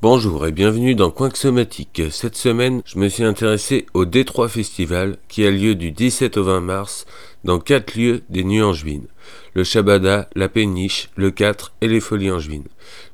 [0.00, 2.00] Bonjour et bienvenue dans Coin Somatique.
[2.10, 6.44] Cette semaine, je me suis intéressé au D3 Festival qui a lieu du 17 au
[6.44, 7.04] 20 mars
[7.44, 9.08] dans quatre lieux des Nuits Angevines.
[9.52, 12.68] Le Shabada, la Péniche, le 4 et les Folies Angevines.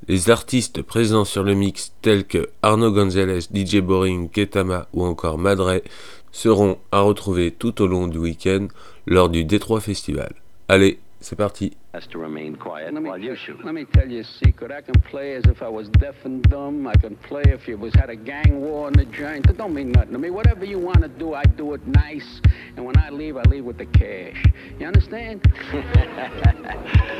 [0.06, 5.38] Les artistes présents sur le mix tels que Arnaud Gonzalez, DJ Boring, Ketama ou encore
[5.38, 5.82] Madre
[6.30, 8.68] seront à retrouver tout au long du week-end
[9.08, 10.34] lors du D3 Festival.
[10.68, 11.76] Allez, c'est parti.
[11.92, 13.62] has to remain quiet Let me, while you shoot.
[13.64, 14.70] let me tell you a secret.
[14.70, 16.86] I can play as if I was deaf and dumb.
[16.86, 19.46] I can play if you was had a gang war in the joint.
[19.50, 20.30] It don't mean nothing to me.
[20.30, 22.40] Whatever you want to do, I do it nice.
[22.76, 24.42] And when I leave, I leave with the cash.
[24.78, 25.40] You understand?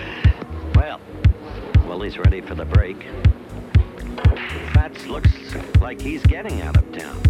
[0.76, 0.98] Well,
[1.86, 2.96] Willie's ready for the break.
[4.72, 5.28] Fats looks
[5.80, 7.20] like he's getting out of town.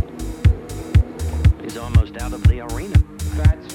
[1.62, 2.96] He's almost out of the arena.
[3.36, 3.74] Fats.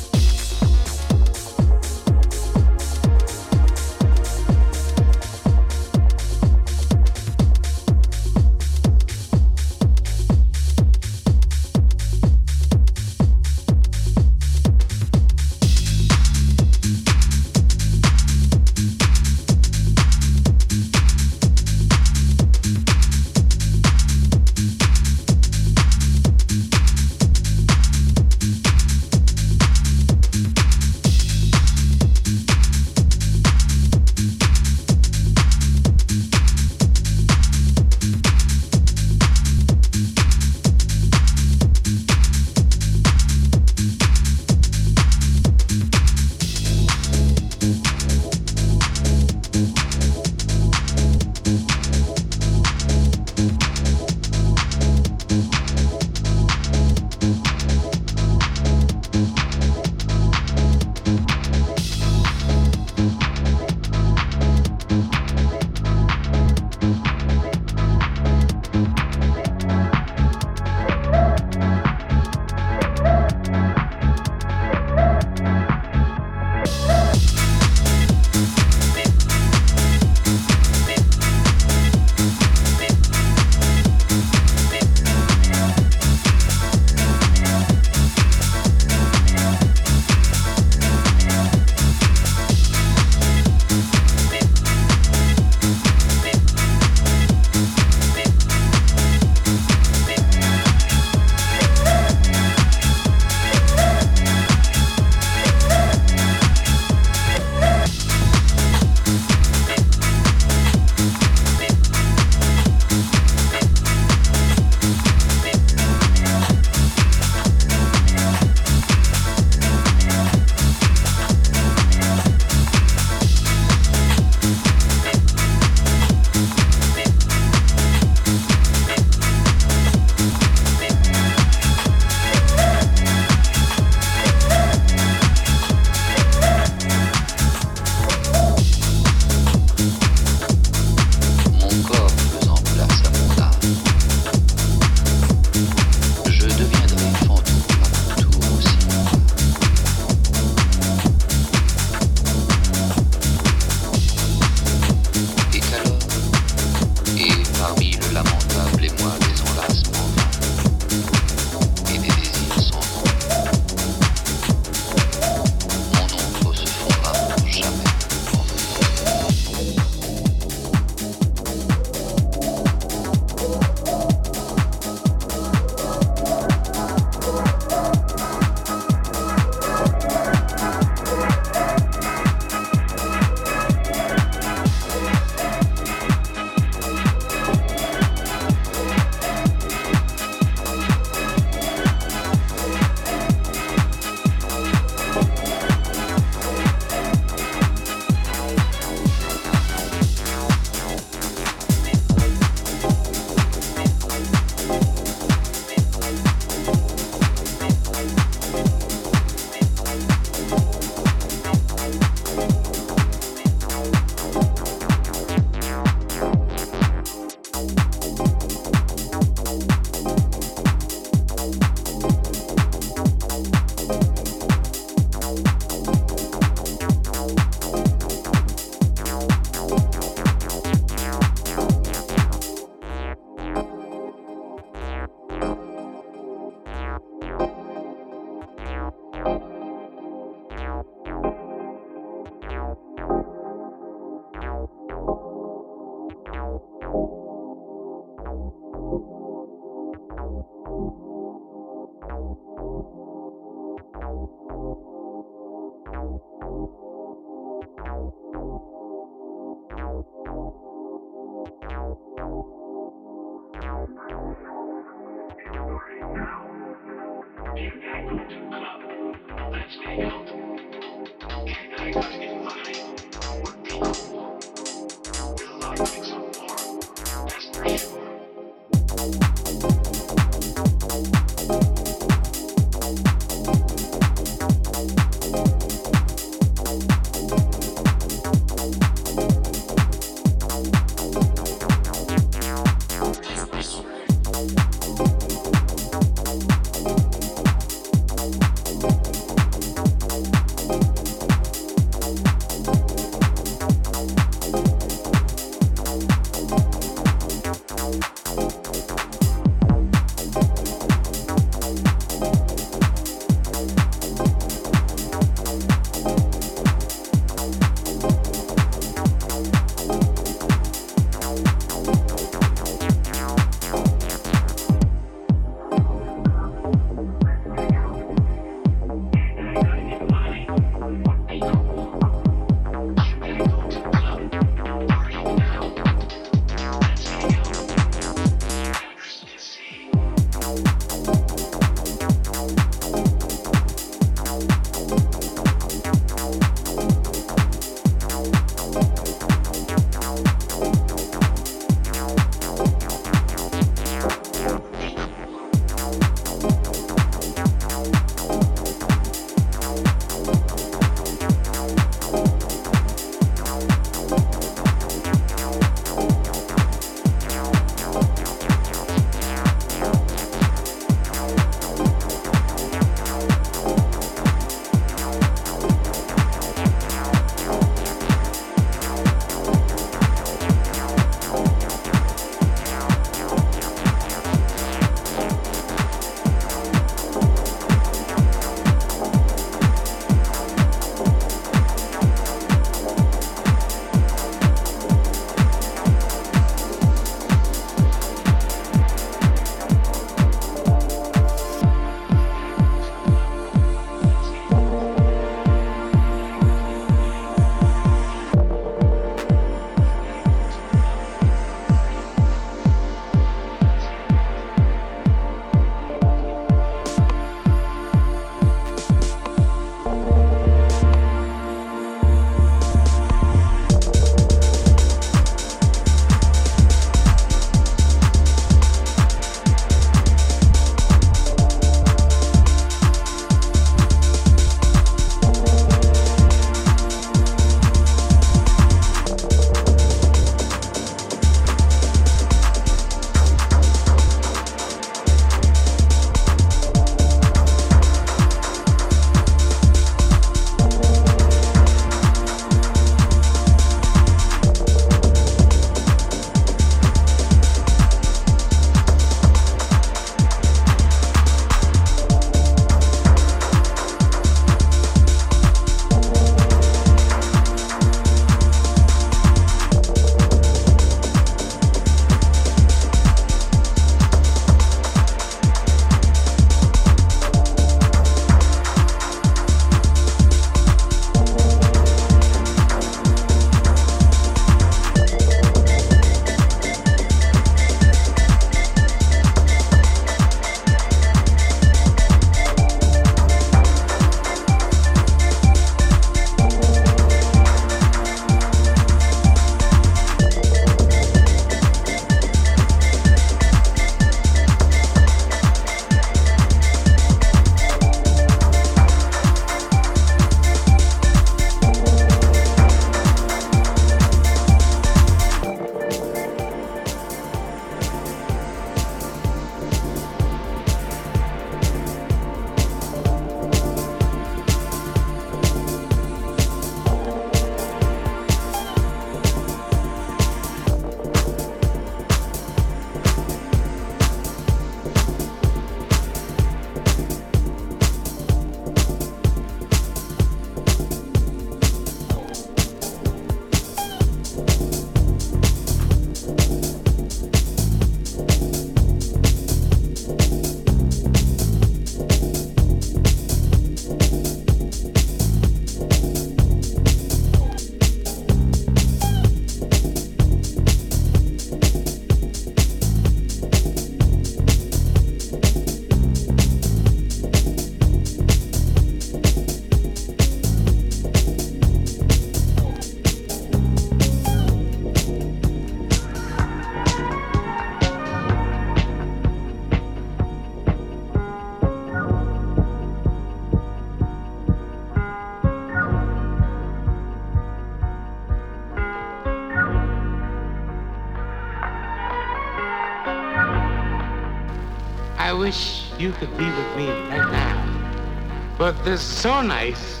[599.26, 600.00] so nice,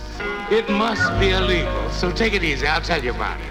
[0.52, 1.90] it must be illegal.
[1.90, 2.64] So take it easy.
[2.64, 3.45] I'll tell you about it.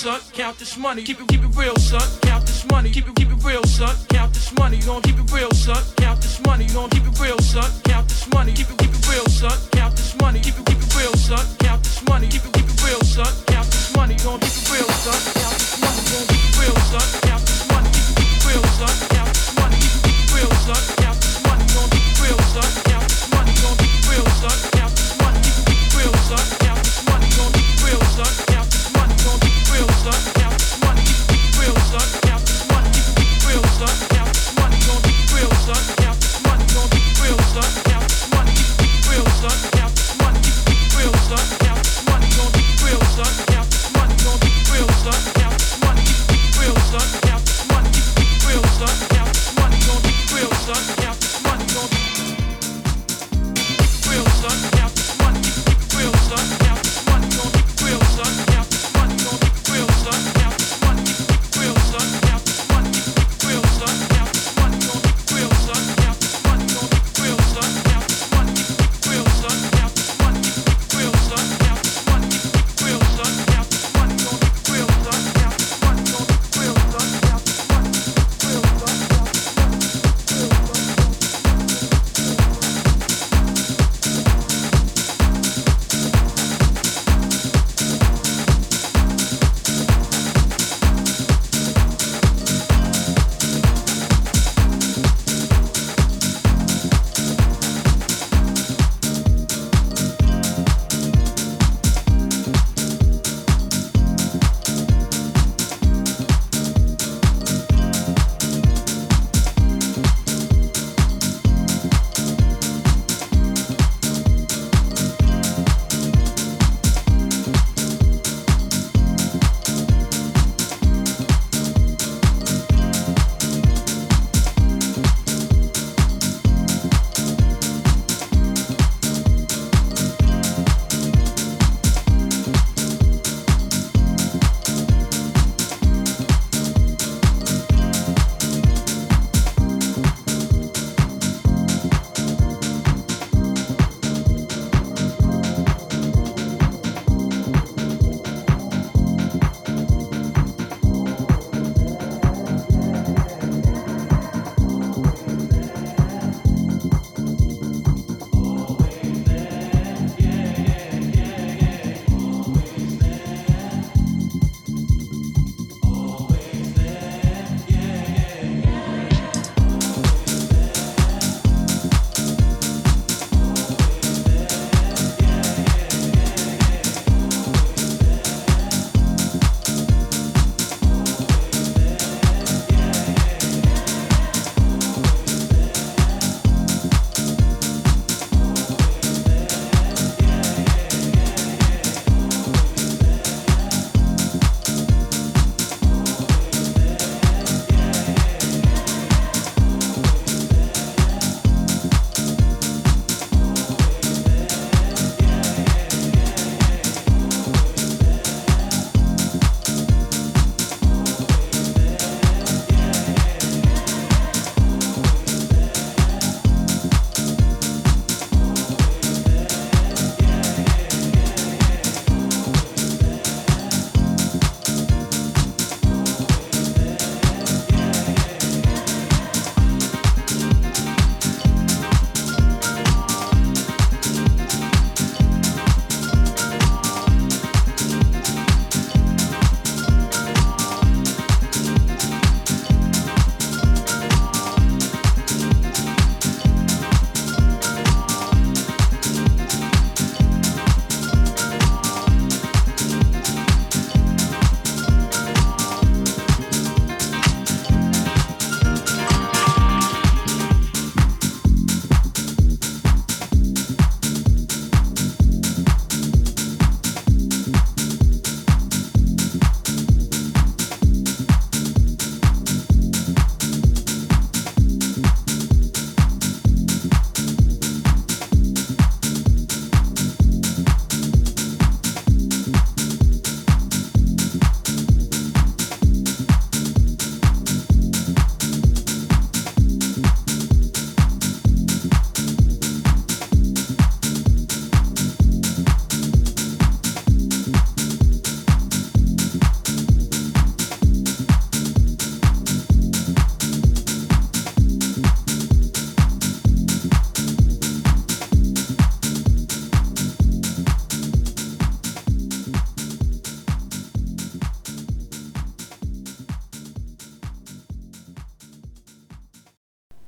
[0.00, 0.20] Son.
[0.32, 1.02] Count this money.
[1.02, 2.00] Keep it, keep it real, son.
[2.22, 2.90] Count this money.
[2.90, 3.94] Keep it, keep it real, son.
[4.08, 4.78] Count this money.
[4.78, 5.76] You gon' keep it real, son.
[5.96, 6.64] Count this money.
[6.64, 7.68] You gon' keep it real, son.
[7.84, 8.52] Count this money.
[8.54, 9.52] Keep it, keep it real, son.
[9.72, 10.40] Count this money.
[10.40, 11.44] Keep it, keep it real, son.
[11.58, 12.28] Count this money.
[12.28, 13.28] Keep it, keep it real, son.
[13.46, 14.14] Count this money.
[14.14, 15.20] You gon' keep it real, son.
[15.36, 16.00] Count this money.
[16.00, 17.06] You gon' keep it real, son.
[17.20, 17.90] Count this money.
[17.92, 18.94] Keep it, keep it real, son.
[19.12, 19.76] Count this money.
[19.84, 20.80] Keep it, keep it real, son.
[20.96, 21.64] Count this money.
[21.68, 22.68] You gon' keep it real, son.
[22.88, 23.52] Count this money.
[23.52, 24.79] You gon' keep it real, son.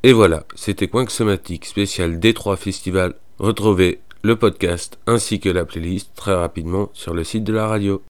[0.05, 3.15] Et voilà, c'était Coinc Somatique spécial D3 Festival.
[3.39, 8.03] Retrouvez le podcast ainsi que la playlist très rapidement sur le site de la radio.